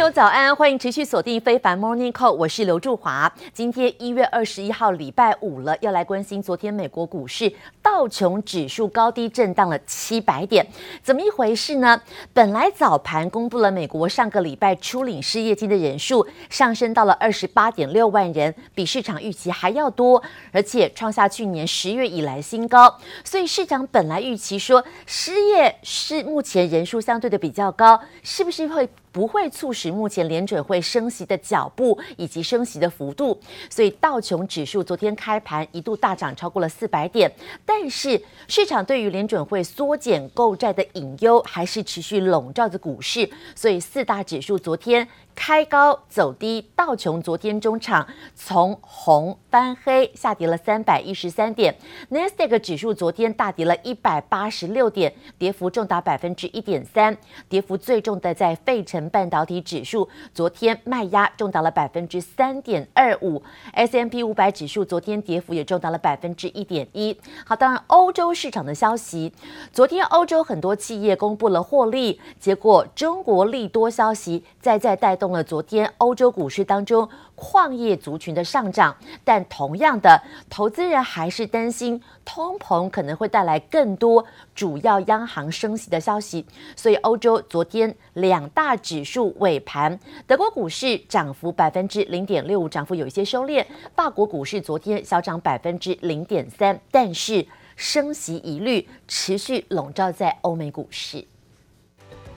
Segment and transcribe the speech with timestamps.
[0.00, 3.30] 朋友早安，欢迎持续锁定非凡 Morning Call，我是刘祝华。
[3.52, 10.66] 今天一月二十一号，礼拜五了，要来关心昨天美国股市道琼指数高低震荡了七百点，
[11.02, 12.00] 怎么一回事呢？
[12.32, 28.88] 本来早盘公布了美国上个礼拜初领失业金的人数上升到了二十八点六万人，比市场预期还要多，而且创下去年十月以来新高，所以市场本来预期说失业是目前人数相对的比较高，是不是会？
[29.12, 37.30] 不会促使目前联准会升息的脚步以及升息的幅度，所以道琼指数昨天开盘一度大涨超过了四百点，
[37.64, 45.06] 但是市场对于联准会缩减购债的隐忧还是持续笼罩着股市，所以四大指数昨天。
[45.32, 51.74] 开高走低，道琼昨天中场从红翻黑，下跌了三百一十三点。
[52.10, 57.16] 纳斯达克指数昨天大跌了一百八十六点，跌幅重达百分之一点三。
[57.48, 63.42] 跌幅最重的在费城半导体指数，昨天卖压重达了百分之三点二五。
[63.72, 67.16] ，S M P 五百指数昨天跌幅也重达了百分之一点一。
[67.46, 69.32] 好，当然欧洲市场的消息，
[69.72, 75.30] 昨天欧洲很多企业公布了获利，结果中国利多消息再再带动。
[75.30, 77.08] 了昨天欧洲股市当中
[77.40, 84.22] 矿业族群的上涨，但同样的，投资人还是担心通膨可能会带来更多
[84.54, 86.44] 主要央行升息的消息，
[86.76, 93.64] 所以欧洲昨天两大指数尾盘，德国股市涨幅百分之零点六五，涨幅有一些收敛；
[93.96, 101.24] 法国股市昨天小涨百分之零点三，但是升息疑虑持续笼罩在欧美股市。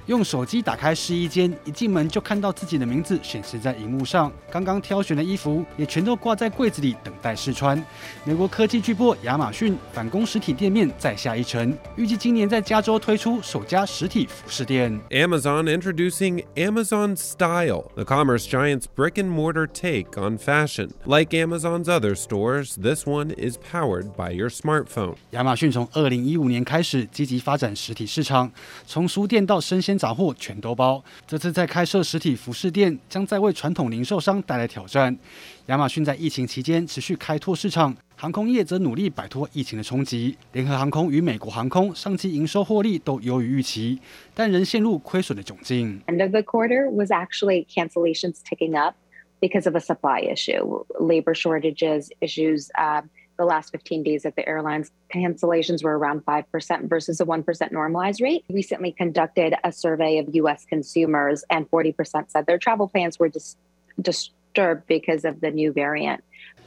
[0.07, 4.29] 用手机打开试衣间，一进门就看到自己的名字显示在荧幕上。
[4.51, 7.81] 刚刚挑选的衣服也全都挂在柜子里等待试穿。
[8.25, 14.99] 美国科技巨擘亚马逊反攻实体店面再下一城，预计今年在加州推出首家实体服饰店。
[15.09, 20.89] Amazon introducing Amazon Style, the commerce giant's brick and mortar take on fashion.
[21.05, 25.15] Like Amazon's other stores, this one is powered by your smartphone.
[25.31, 28.51] 亚马逊从二零一五年开始积极发展实体市场，
[28.85, 29.92] 从书店到生鲜。
[29.97, 31.03] 杂货全都包。
[31.27, 35.17] 这次在开设实体服饰店，将在为传统零售商带来挑战。
[35.67, 40.37] 亚马逊在疫情期间持续开拓市场，航空业则努力摆脱疫情的冲击。
[40.51, 43.99] 联合航空与美国航空上季营收获利都优于预期，
[44.33, 46.01] 但仍陷入亏损的窘境。
[46.07, 48.95] End of the quarter was actually cancellations ticking up
[49.39, 52.67] because of a supply issue, labor shortages issues.
[53.36, 58.20] The last 15 days at the airlines, cancellations were around 5% versus a 1% normalized
[58.20, 58.44] rate.
[58.50, 60.64] Recently conducted a survey of U.S.
[60.64, 63.56] consumers, and 40% said their travel plans were dis
[64.02, 66.20] disturbed because of the new variant.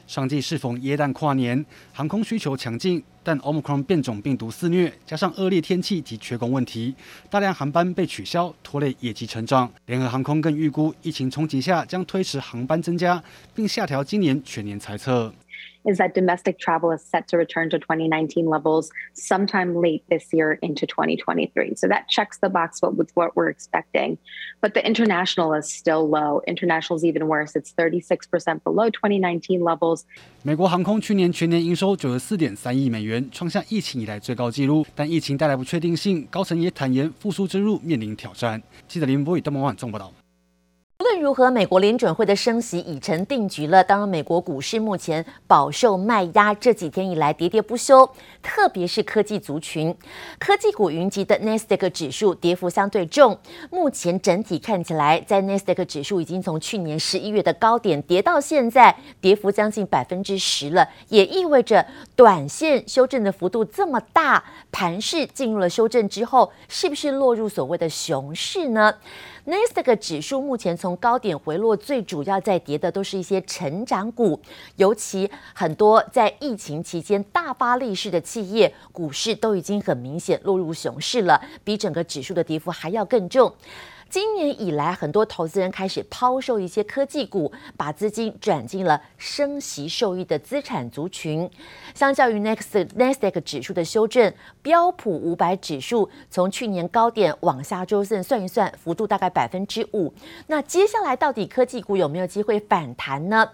[0.07, 6.95] 上季适逢耶诞跨年，航空需求强劲，但 Omicron 变种病毒肆虐，加上恶劣天气及缺工问题，
[7.29, 9.71] 大量航班被取消，拖累业绩成长。
[9.85, 13.23] 联合航空更预估，疫情冲击下将推迟航班增加，
[13.53, 15.33] 并下调今年全年财测。
[15.85, 20.59] is that domestic travel is set to return to 2019 levels sometime late this year
[20.61, 21.75] into 2023.
[21.75, 24.17] So that checks the box with what we're expecting.
[24.61, 26.41] But the international is still low.
[26.45, 27.55] International is even worse.
[27.55, 30.03] It's 36% below 2019 levels.
[30.43, 34.85] 美国航空去年全年营收九十四点三亿美元，创下疫情以来最高纪录。
[34.95, 38.61] 但疫情带来不确定性，高层也坦言复苏之路面临挑战。
[38.87, 40.11] 记者林博宇、邓某万综报道。
[41.06, 43.84] 无论如何，美国联准会的升息已成定局了。
[43.84, 48.10] 当然，美国股市目前饱受卖压，这几天以来跌跌不休。
[48.42, 49.96] 特别是科技族群，
[50.40, 53.38] 科技股云集的纳斯达克指数跌幅相对重。
[53.70, 60.88] 目前整体看起来，在纳斯达克指数已经从去年十一月的高点跌到现在，跌幅将近百分之十了。
[61.08, 61.86] 也意味着
[62.16, 64.42] 短线修正的幅度这么大，
[64.72, 68.92] 盘势进入了修正之后，是不是落入所谓的熊市呢？
[69.48, 74.40] 纳斯达克指数目前从高点回落，最主要在跌的都是一些成长股，
[74.74, 83.54] 尤其很多在疫情期间大发利市的企业，股市都已经很明显落入熊市了，比整个指数的跌幅还要更重。
[84.08, 91.50] 今年以来，很多投资人开始抛售一些科技股，把资金转进了升息受益的资产族群。
[91.92, 94.32] 相较于 Next Nasdaq 指数的修正，
[94.62, 100.14] 标普五百指数从去年高点往下周线算一算，幅度大概百分之五。
[100.46, 103.50] 那接下来到底科技股有没有机会反弹呢？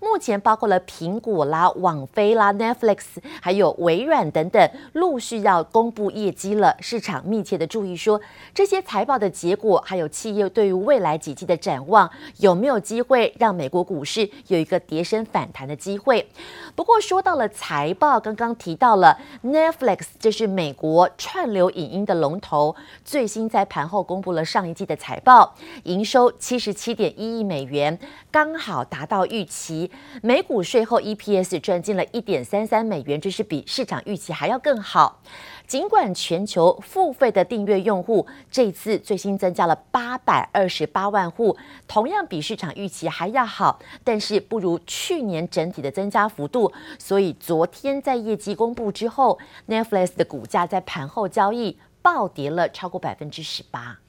[0.00, 3.00] 目前包括了苹果啦、网飞啦、Netflix，
[3.42, 6.76] 还有微软等等，陆续要公布业绩了。
[6.80, 8.20] 市场密切的注意说，
[8.54, 9.95] 这些财报的结果还。
[9.96, 16.28] 还有企业对于未来几季的展望，有没有机会让美国股市有一个跌升反弹的机会？
[16.74, 22.76] 不过说到了财报，刚刚提到了 Netflix，这是美国串流影音的龙头，
[23.06, 25.54] 最新在盘后公布了上一季的财报，
[25.84, 27.98] 营收七十七点一亿美元，
[28.36, 29.90] 刚好达到预期，
[30.22, 35.22] 每股税后 EPS 赚进了一点三三美元，这是比市场预期还要更好。
[35.66, 41.56] 尽管全球付费的订阅用户这次最新增加了八百二十八万户，
[41.88, 46.70] 同样比市场预期还要好，但是不如去年整体的增加幅度。
[46.98, 54.00] 所以昨天在业绩公布之后，Netflix 的股价在盘后交易暴跌了超过百分之十八。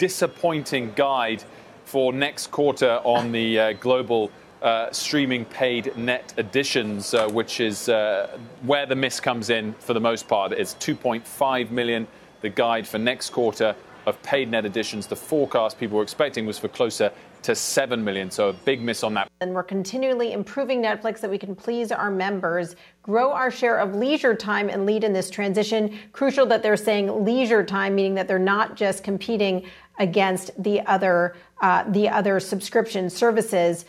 [0.00, 1.42] Disappointing guide
[1.86, 4.30] for next quarter on the global.
[4.62, 9.92] Uh, streaming paid net additions, uh, which is uh, where the miss comes in for
[9.92, 10.50] the most part.
[10.50, 12.08] It's 2.5 million,
[12.40, 15.06] the guide for next quarter of paid net additions.
[15.06, 17.12] The forecast people were expecting was for closer
[17.46, 19.30] to 7 million, so a big miss on that.
[19.40, 23.94] And we're continually improving Netflix that we can please our members, grow our share of
[23.94, 25.96] leisure time, and lead in this transition.
[26.12, 29.64] Crucial that they're saying leisure time, meaning that they're not just competing
[30.00, 33.84] against the other, uh, the other subscription services.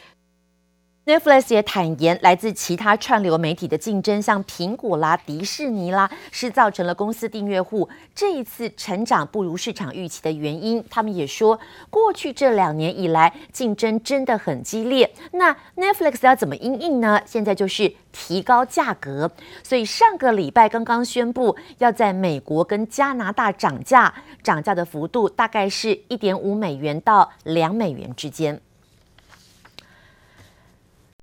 [1.07, 10.83] Netflix 也坦言，来自其他串流媒体的竞争，像苹果啦、迪士尼啦，是造成了公司订阅户这一次成长不如市场预期的原因。
[10.89, 11.57] 他们也说，
[11.89, 15.09] 过去这两年以来，竞争真的很激烈。
[15.31, 17.21] 那 Netflix 要怎么应应呢？
[17.25, 19.31] 现在就是提高价格。
[19.63, 24.13] 所以上个礼拜刚刚宣布，要在美国跟加拿大涨价，
[24.43, 28.59] 涨价的幅度大概是一点五美元到两美元之间。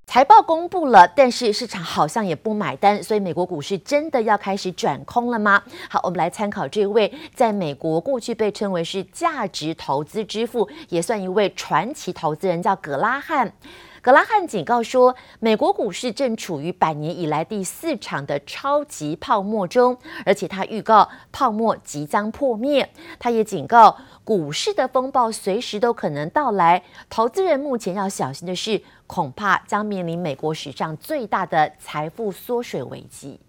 [0.07, 5.61] 财报公布了，但是市场好像也不买单，所以美国股市真的要开始转空了吗？
[5.89, 13.51] 好，我们来参考这位在美国过去被称为是价值投资之父，也算一位传奇投资人，叫格拉汉。
[14.01, 22.87] 格拉汉警告说，美国股市正处于百年以来第四场的超级泡沫中，而且他预告泡沫即将破灭。
[23.17, 26.83] 他也警告，股市的风暴随时都可能到来。
[27.09, 33.40] 投资人目前要小心的是，恐怕将面临美国史上最大的财富缩水危机。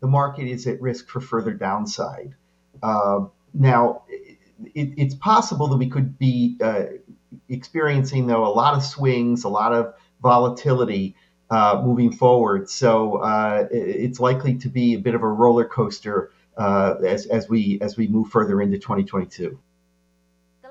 [0.00, 2.34] The market is at risk for further downside.
[2.80, 4.02] Uh, now,
[4.74, 6.56] it, it's possible that we could be.
[6.60, 6.98] Uh,
[7.48, 11.14] experiencing though a lot of swings, a lot of volatility
[11.50, 12.68] uh, moving forward.
[12.68, 17.48] So uh, it's likely to be a bit of a roller coaster uh, as as
[17.48, 19.58] we as we move further into 2022.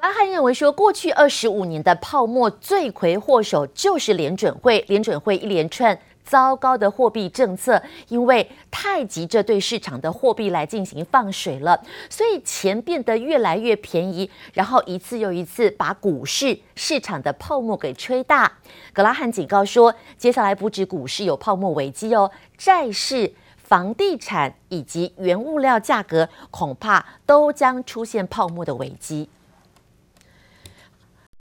[0.03, 5.97] 格拉汉认为说，过去二十五年的泡沫罪魁祸首就是联准会，联准会一连串。
[6.25, 18.51] 糟糕的货币政策，因为太急着对市场的货币来进行放水了，所以钱变得越来越便宜，然后一次又一次把股市市场的泡沫给吹大。
[18.93, 22.29] 格拉汉警告说，接下来不止股市有泡沫危机哦，
[22.59, 29.29] 债市、房地产以及原物料价格恐怕都将出现泡沫的危机。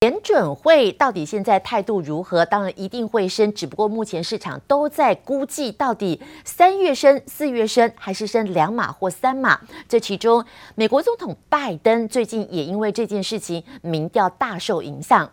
[0.02, 2.44] 联准会到底现在态度如何？
[2.44, 9.62] 当然一定会升，只不过目前市场都在估计，到底三月升、四月升，还是升两码或三码？
[9.88, 10.44] 这其中，
[10.74, 15.30] 美国总统拜登最近也因为这件事情，民调大受影响。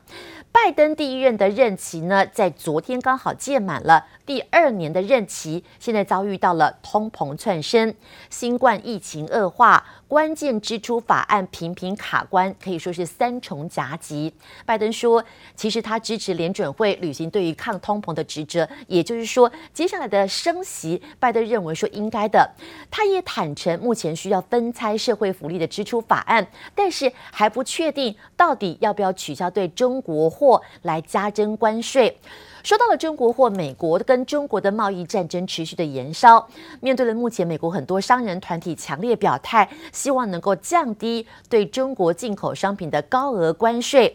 [0.65, 7.95] 拜登第一任的任期呢，在昨天刚好届满了，第二年的任期现在遭遇到了通膨窜升、
[8.29, 14.35] 新冠疫情恶化、关键支出法案频频卡关，可以说是三重夹击。
[14.67, 15.25] 拜登说，
[15.55, 22.51] 其实他支持联准会履行对于抗通膨的职责，也就是说，接下来的升息，拜登认为说应该的。
[22.91, 30.48] 他也坦诚，目前需要分拆社会福利的支出法案，但是还不确定到底要不要取消对中国货
[30.83, 32.19] 来加征关税。
[32.65, 36.47] 说到了中国货，美国跟中国的贸易战争持续的延烧，
[36.81, 44.15] 面对了目前美国很多商人团体强烈表态，希望能够降低对中国进口商品的高额关税。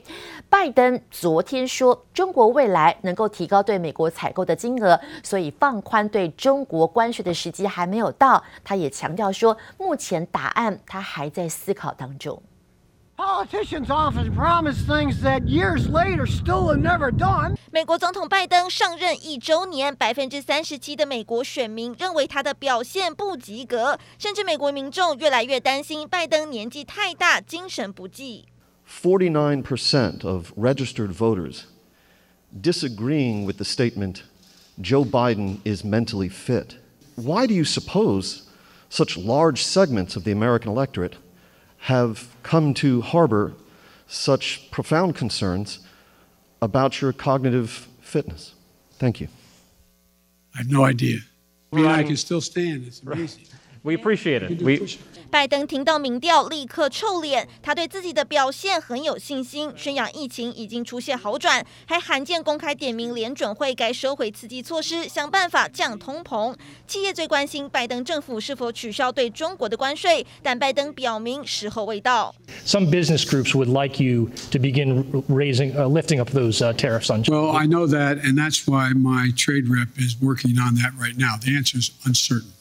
[0.49, 8.43] 拜登昨天说，中国未来能够提高对美国采购的金额，所以放宽对中国关税的时机还没有到。
[8.63, 12.39] 他也强调说，目前答案他还在思考当中。
[13.22, 17.56] Politicians often promise things that years later still have never done.
[17.72, 28.46] 美国总统拜登上任一周年，百分之三十七的美国选民认为他的表现不及格，甚至美国民众越来越担心拜登年纪太大，精神不济。
[28.86, 31.64] Forty-nine percent of registered voters
[32.58, 34.22] disagreeing with the statement
[34.80, 36.76] Joe Biden is mentally fit.
[37.16, 38.44] Why do you suppose
[38.88, 41.18] such large segments of the American electorate
[41.83, 43.53] Have come to harbor
[44.07, 45.79] such profound concerns
[46.61, 48.53] about your cognitive fitness?
[48.93, 49.27] Thank you.
[50.55, 51.17] I have no idea.
[51.73, 52.85] I mean, I can still stand.
[52.87, 53.45] It's amazing.
[53.82, 54.60] We appreciate it.
[54.62, 54.98] We
[55.30, 66.56] 拜登听到民调立刻臭脸，他对自己的表现很有信心，宣扬疫情已经出现好转，还罕见公开点名联准会该收回刺激措施，想办法降通膨。
[66.86, 72.34] 企业最关心拜登政府是否取消对中国的关税，但拜登表明时候未到。
[72.66, 77.22] Some business groups would like you to begin raising, uh, lifting up those uh, tariffs on.
[77.28, 81.16] Well, I know that, and that's why my trade rep is working on that right
[81.16, 81.36] now.
[81.38, 82.52] The answer is uncertain.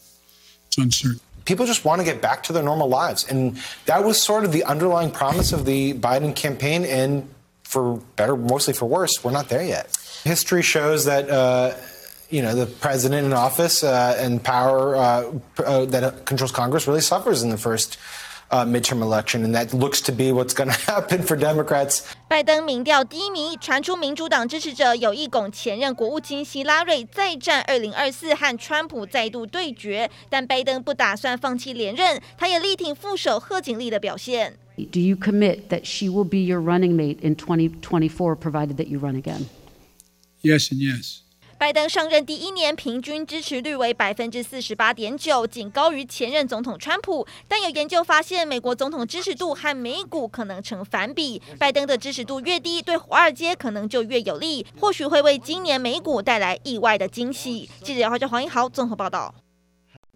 [0.72, 3.28] It's uncertain people just want to get back to their normal lives.
[3.28, 6.84] And that was sort of the underlying promise of the Biden campaign.
[6.84, 7.28] And
[7.64, 9.96] for better, mostly for worse, we're not there yet.
[10.24, 11.30] History shows that.
[11.30, 11.74] Uh,
[12.30, 15.30] you know, the president in office uh, and power uh,
[15.66, 17.98] uh that controls Congress really suffers in the first
[18.52, 22.02] midterm election, and that looks to be what's going to happen for Democrats.
[22.28, 34.58] 拜登民调低迷，传出民主党支持者有意拱前任国务卿希拉瑞再战2024和川普再度对决，但拜登不打算放弃连任，他也力挺副手贺锦丽的表现。
[34.76, 39.16] Do you commit that she will be your running mate in 2024, provided that you run
[39.16, 39.46] again?
[40.42, 41.21] Yes and yes.
[41.62, 47.24] 拜登上任第一年，平均支持率为百分之四十八点九，仅高于前任总统川普。
[47.46, 51.40] 但有研究发现，美国总统支持度和美股可能成反比。
[51.60, 57.70] 拜登的支持度越低，对华尔街可能就越有利，或许会为今年美股带来意外的惊喜。
[57.80, 59.32] 记者姚华哲、黄英豪综合报道。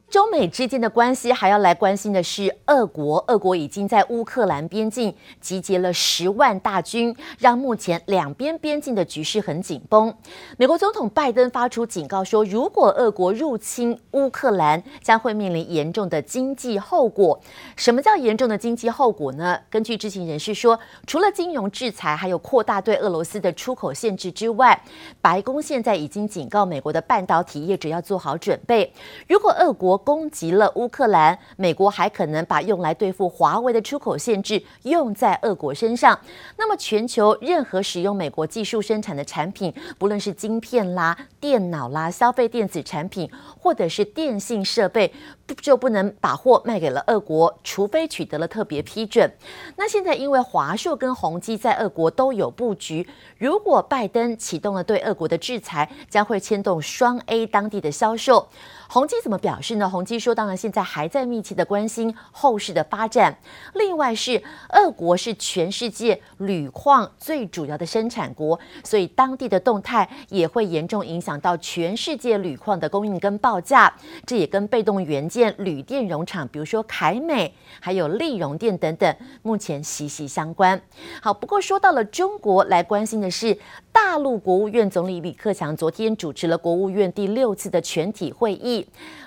[0.09, 3.23] 中美之间的关系，还要来关心的是，俄国。
[3.27, 10.15] 俄国已经在乌克兰边境集结了十万大军，让目前两边边境的局势很紧绷。
[10.57, 17.41] 美国总统拜登发出警告说，如果俄国入侵乌克兰，将会面临严重的经济后果。
[17.75, 19.59] 什么叫严重的经济后果呢？
[19.69, 24.81] 根据知情人士说，除了金融制裁，还有扩大对俄罗斯的出口限制之外，
[25.21, 28.93] 白宫现在已经警告美国的半导体业者要做好准备，
[29.27, 36.17] 如果俄国攻击了乌克兰，美国还可能把用来对付华为的出口限制用在俄国身上。
[36.57, 43.29] 那么，全球任何使用美国技术生产的产品，不论是晶片啦、电脑啦、消费电子产品，
[43.61, 45.13] 或者是电信设备，
[45.61, 49.29] 就不能把货卖给了俄国，除非取得了特别批准。
[49.75, 53.05] 那现在因为华硕跟宏基在俄国都有布局，
[53.39, 58.47] 如果拜登启动了对俄国的制裁，将会牵动双 A 当地的销售。
[58.89, 59.89] 宏基怎么表示呢？
[59.89, 63.37] 宏基说，当然现在还在密切的关心后市的发展。
[63.75, 73.93] 另外是，俄国是全世界铝矿最主要的生产国，所以当地的动态也会严重影响到全世界铝矿的供应跟报价。
[74.25, 80.81] 这也跟被动元件铝电容厂，比如说凯美，还有立荣电等等，目前息息相关。
[81.21, 83.59] 好，不过说到了中国，来关心的是。
[83.93, 88.76] 大陆国务院总理李克强昨天主持了国务院第六次的全体会议。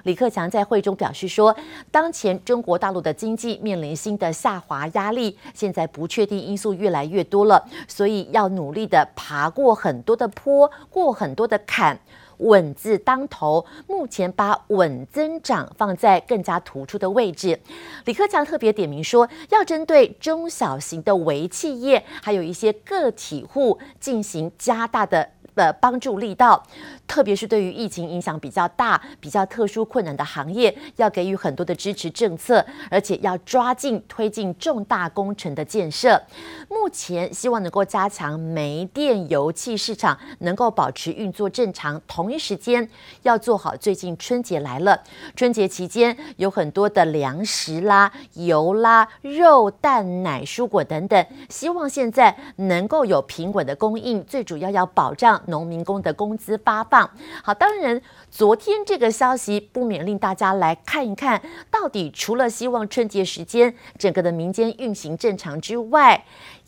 [0.04, 1.56] 李克强在会中表示说，
[1.92, 12.00] 当前中国大陆的经济面临新的下滑压力，现在不确定因素越来越多了，所以要努力的爬过很多的坡，过很多的坎。
[12.40, 17.60] 稳字当头，目前把稳增长放在更加突出的位置。
[18.06, 25.32] 李克强特别点名说，要针对中小型的微企业，还有一些个体户进行加大的。
[25.60, 26.64] 的帮助力道，
[27.06, 36.22] 特别是对于疫情影响比较大、比较特殊困难的行业，要给予很多的支持政策，而且要抓紧推进重大工程的建设。
[36.70, 42.88] 目前希望能够加强煤电油气市场能够保持运作正常，同一时间
[43.24, 45.04] 要做好最近春节来了，
[45.36, 55.42] 春节期间有很多的粮食啦、油啦、肉蛋奶、蔬果等等，希望现在能够有平稳的供应，最主要要保障。
[55.50, 57.10] 农民工的工资发放，
[57.44, 66.26] 好，当然，昨天这个消息不免令大家来看一看，到底除了希望春节时间整个的民间运行正常之外。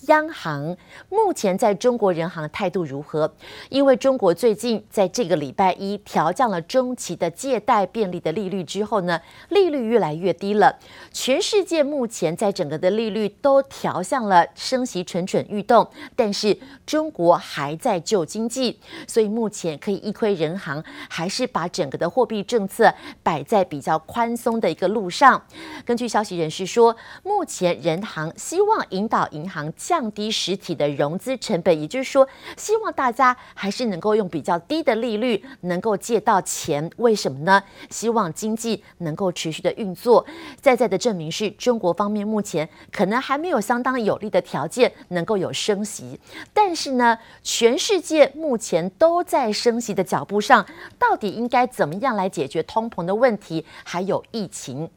[0.07, 0.75] 央行
[1.09, 3.31] 目前在中国人行态度如何？
[3.69, 10.79] 因为中国最近在这个礼拜一调降了中期的借贷便利的利率之后呢，利率越来越低了。
[11.11, 22.91] 全世界目前在整个的利率都调向了升息蠢蠢欲动，但是中国还在救经济，所以目前可以一窥人行还是把整个的货币政策
[23.21, 25.43] 摆在比较宽松的一个路上。
[25.85, 29.71] 根据消息人士说，目前人行希望引导银行。
[29.91, 36.89] 降低实体的融资成本，也就是说，希望大家还是能够用比较低的利率能够借到钱。
[36.95, 37.61] 为什么呢？
[37.89, 40.25] 希望经济能够持续的运作。
[40.61, 46.17] 再再的证明是中国方面目前可能还没有相当有利的条件能够有升息，
[46.53, 50.65] 但是呢，全世界目前都在升息的脚步上，
[50.97, 53.65] 到底应该怎么样来解决通膨的问题？
[53.83, 54.89] 还有疫情，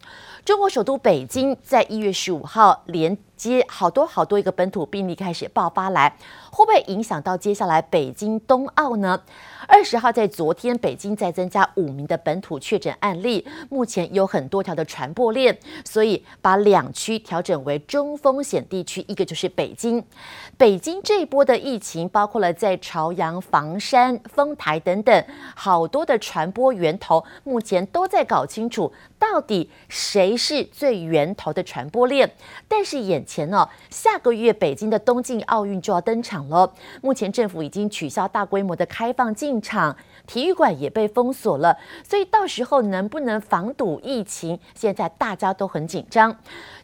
[0.45, 6.19] 中国首都北京在一月十五号连接好多好多一个本土病例开始爆发来，
[6.51, 9.23] 会不会影响到接下来北京冬奥呢？
[9.67, 20.05] 二十号在昨天，北京再增加五名的本土确诊案例，目前有很多条的传播链，所以把两区调整为中风险地区，一个就是北京。
[20.57, 32.31] 北京这一波的疫情，包括了在朝阳、房山、丰台等等，好多的传播源头，目前都在搞清楚到底谁是最源头的传播链。
[32.69, 39.97] 但是眼前呢、下个月北京的冬季奥运就要登场了，目前政府已经取消大规模的开放进进场
[40.27, 41.77] 体育馆也被封锁了，
[42.09, 46.37] 所以到时候能不能防堵疫情，现在大家都很紧张。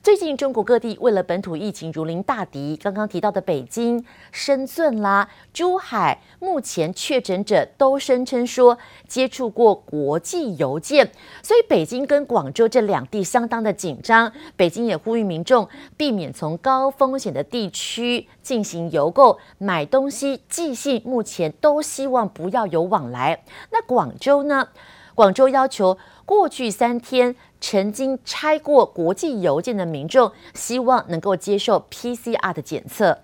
[0.03, 11.11] 最近中国各地为了本土疫情如临大敌，刚刚提到的北京、深圳啦、珠海，目前确诊者都声称说接触过国际邮件，
[11.43, 14.33] 所以北京跟广州这两地相当的紧张。
[14.57, 23.30] 北京也呼吁民众避免从高风险的地区进行邮购、买东西、寄信，目前都希望不要有往来。
[23.71, 24.69] 那广州呢？
[25.15, 33.19] 广州要求过去三天曾经拆过国际邮件的民众，希望能够接受 PCR 的检测。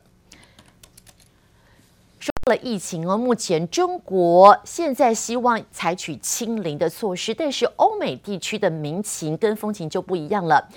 [2.19, 10.69] 说了疫情哦，目前中国现在希望采取清零的措施，但是欧美地区的民情跟风情就不一样了。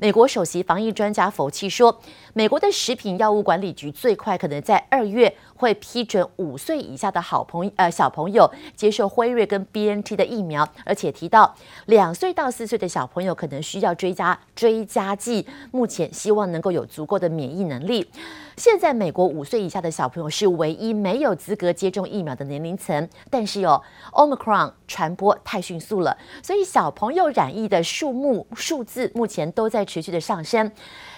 [0.00, 2.00] 美国首席防疫专家否弃说，
[2.32, 11.52] 美国的食品药物管理局最快可能在二月会批准五岁以下的好朋呃小朋友接受辉瑞跟 BNT 的疫苗，而且提到
[11.86, 18.08] 两岁到四岁的小朋友可能需要追加追加剂，目前希望能够有足够的免疫能力。
[18.56, 23.80] 现在美国五岁以下的小朋友是唯一没有资格接种疫苗的年龄层，但是有
[24.12, 30.70] Omicron 传播太迅速了，所以小朋友染疫的数目数字目前都在持续的上升。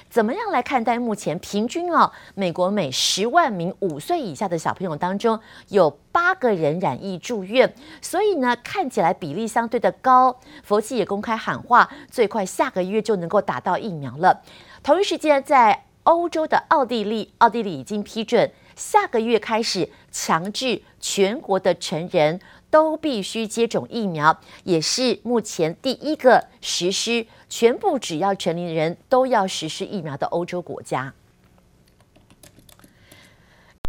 [0.08, 2.10] 怎么样来看待目前平均啊？
[2.34, 10.40] 美国每十万名五岁以下的小朋友当中有八个人染疫住院，所以呢，看起来比例相对的高。
[10.62, 14.42] 佛系也公开喊话，最快下个月就能够打到疫苗了。
[14.82, 15.84] 同一时间在。
[16.04, 31.12] 欧洲的奥地利，奥地利已经批准下个月开始强制全国的成人都必须接种疫苗，也是目前第一个实施全部只要成年人都要实施疫苗的欧洲国家。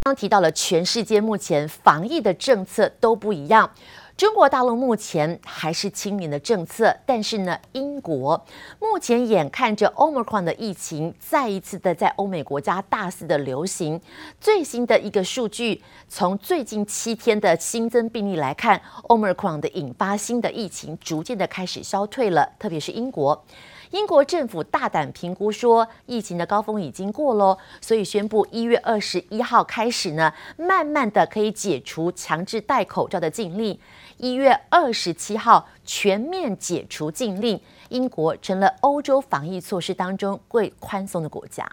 [0.03, 3.71] 刚提到了全世界目前防疫的政策都不一样。
[4.17, 8.39] 中国大陆目前还是清零的政策，但是呢，英国
[8.79, 13.99] 目前眼看着 Omicron 的疫情再一次的在欧美国家大肆的流行。
[14.39, 23.43] 最新的一个数据，从最近七天的新增病例来看，Omicron 的引发新的疫情逐渐的开始消退了，特别是英国。
[23.90, 33.78] 英国政府大胆评估说，疫情的高峰已经过喽，所以宣布一月二十一号开始呢，慢慢的可以解除强制戴口罩的禁令。
[34.18, 41.70] 一月二十七号全面解除禁令，英国成了欧洲防疫措施当中最宽松的国家。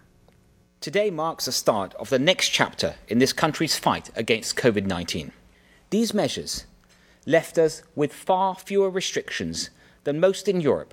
[0.82, 5.30] Today marks the start of the next chapter in this country's fight against COVID-19.
[5.90, 6.66] These measures
[7.26, 9.68] left us with far fewer restrictions
[10.04, 10.90] than most in Europe.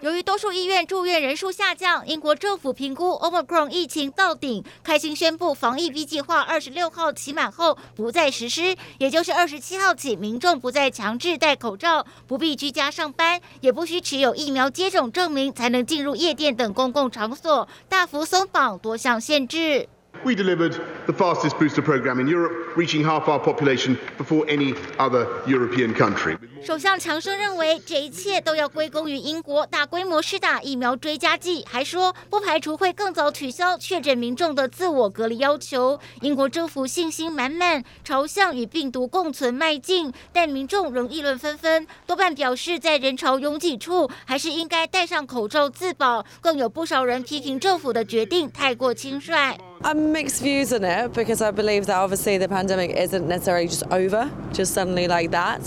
[0.00, 19.88] 由于多数医院住院人数下降，英国政府评估 Omicron 疫情到顶，开心宣布防疫 B 计划二十六号期满后不再实施，也就是二十七号起，民众不再强制戴口罩，不必居家上班，也不需持有疫苗接种证明才能进入夜店等公共场所，大幅松绑多项限制。
[20.24, 20.74] We delivered
[21.06, 26.36] the fastest booster program in Europe, reaching half our population before any other European country.
[26.62, 35.98] 首相强生认为，这一切都要归功于英国大规模施打疫苗追加剂，还说不排除会更早取消确诊民众的自我隔离要求。
[36.20, 46.26] 英国政府信心满满，朝向与病毒共存迈进，但民众仍议论纷纷，多半表示在人潮拥挤处还是应该戴上口罩自保。
[46.40, 49.56] 更有不少人批评政府的决定太过轻率。
[49.84, 54.30] I'm mixed views on it because I believe that obviously the pandemic isn't necessarily just over,
[54.52, 55.62] just suddenly like that.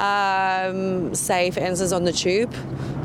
[0.00, 2.52] Um, say, for instance, on the tube,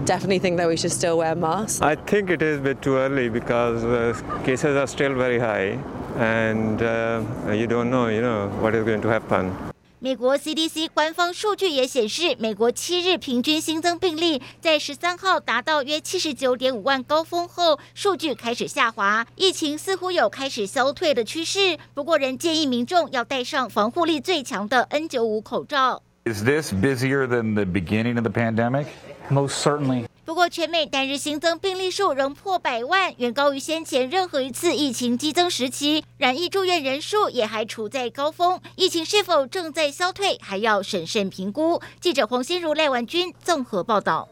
[0.05, 1.81] definitely think that we should still wear masks.
[1.81, 5.77] I think it is a bit too early because uh, cases are still very high.
[6.17, 9.55] and uh, you don't know, you know, what is going to happen.
[9.99, 21.79] 美国 CDC 官方数据也显示，美国七日平均新增病例在十三号达到约七十九点五万高峰后，数据开始下滑，疫情似乎有开始消退的趋势。
[21.95, 26.03] 不过，仍建议民众要戴上防护力最强的 N 九五口罩。
[26.25, 28.85] Is this busier than the beginning of the pandemic?
[29.31, 30.06] Most certainly.
[30.27, 36.03] 不过，全美单日新增病例数仍破百万，远高于先前任何一次疫情激增时期。
[36.17, 41.81] 染疫住院人数也还处在高峰，疫情是否正在消退，还要审慎评估。
[42.01, 44.27] 记者黄心如、赖婉君综合报道。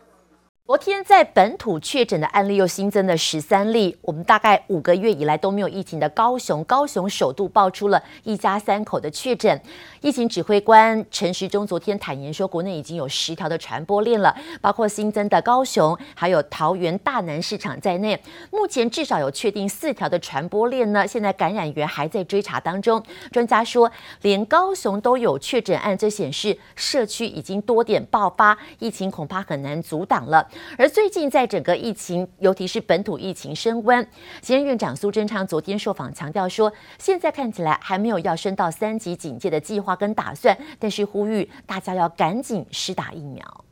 [0.68, 3.96] 昨天在本土确诊的案例又新增了十三例。
[4.02, 9.62] 我们大概五个月以来都没有疫情的高雄，高雄首度爆出了一家三口的确诊。
[10.02, 18.20] 疫情指挥官陈时中昨天坦言说，国内已经有十条的传播链了，包括新增的高雄，还有桃园大南市场在内。
[18.50, 21.06] 目前至少有确定四条的传播链呢。
[21.06, 23.02] 现在感染源还在追查当中。
[23.32, 23.92] 专家说，
[24.24, 30.50] 连高雄都有确诊案，这显示社区已经多点爆发，疫情恐怕很难阻挡了。
[30.78, 34.02] 而最近，在整个疫情，尤其是本土疫情升温，
[34.42, 43.66] 行政院长苏贞昌昨天受访强调说，现在看起来还没有要升到三级警戒的计划跟打算，但是呼吁大家要赶紧施打疫苗。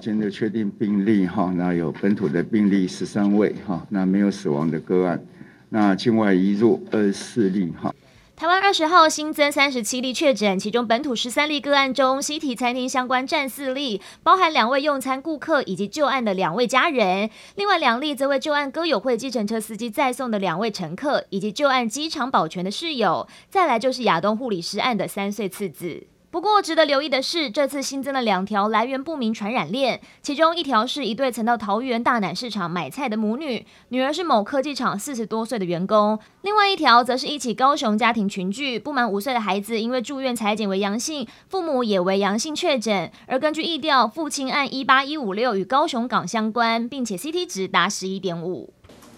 [0.00, 5.22] 现在确定病例哈，那有本土的病例十三位哈，那没有死亡的个案，
[5.68, 7.94] 那境外移入二十四例哈。
[8.34, 17.30] 台湾二十号新增三十七例确诊，其中本土十三例个案中，西提餐厅相关占四例，包含两位用餐顾客以及旧案的两位家人。
[17.54, 23.28] 另外两例则为旧案歌友会计程车司机载送的两位乘客，以及旧案机场保全的室友。
[23.48, 26.08] 再来就是亚东护理师案的三岁次子。
[26.32, 43.10] 不过，值得留意的是，这次新增了两条来源不明传染链，其中一条是一对曾到桃园大南市场买菜的母女，女儿是某科技厂四十多岁的员工；另外一条则是一起高雄家庭群聚，不满五岁的孩子因为住院采检为阳性，父母也为阳性确诊。
[43.26, 48.72] 而根据疫调，父亲案一八一五六与高雄港相关，并且 CT 值达十一点五，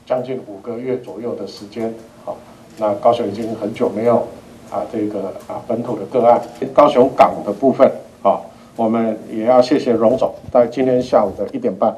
[0.04, 1.94] 将近五个月左右的时间。
[2.24, 2.36] 好，
[2.78, 4.26] 那高雄已经很久没有。
[4.74, 7.88] 啊，这个啊本土的个案，高雄港的部分
[8.24, 8.40] 啊，
[8.74, 11.96] 我们也要谢谢荣总，在今天下午的一点半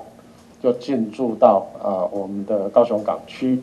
[0.63, 3.63] 就进驻到啊我们的高雄港区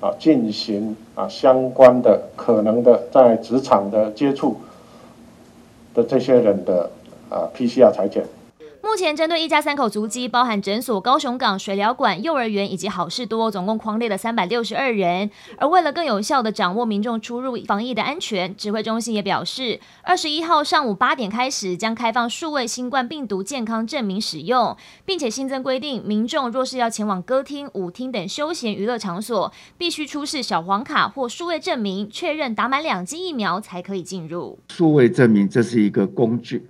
[0.00, 4.56] 啊，进行啊相关的可能的在职场的接触
[5.92, 6.88] 的这些人的
[7.28, 8.24] 啊 PCR 裁剪。
[8.84, 15.30] 目前针对一家三口足迹，包含诊所、高雄港水疗馆、幼儿园以及好事多，总共匡列了三百六十二人。
[15.56, 34.58] 而为了更有效地掌握民众出入防疫的安全，指挥中心也表示，二十一号上午八点开始将开放数位新冠病毒健康证明使用，并且新增规定，民众若是要前往歌厅、舞厅等休闲娱乐场所，必须出示小黄卡或数位证明，确认打满两剂疫苗才可以进入。
[34.68, 36.68] 数位证明这是一个工具。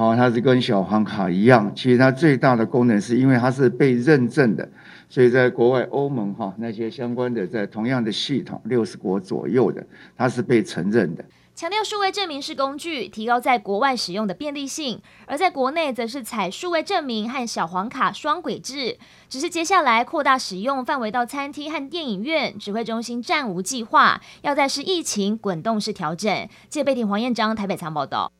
[0.00, 4.66] 哦，它是跟小黄卡一样，其实它最大的功能是因为它是被认证的，
[5.10, 9.86] 所以在国外欧盟哈那些相关的在同样的系统六十国左右的，
[10.16, 11.22] 它是被承认的。
[11.54, 18.96] 强调数位证明是工具，提高在国外使用的便利性，而在国内则是采数位证明和小黄卡双轨制。
[19.28, 26.48] 只是接下来扩大使用范围到餐厅和电影院，指挥中心暂无计划，要在是疫情滚动式调整。
[26.70, 28.32] 记者贝婷黄彦章台北仓报道。